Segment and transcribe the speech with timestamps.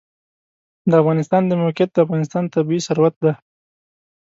[0.89, 3.33] د افغانستان د موقعیت د افغانستان طبعي ثروت دی.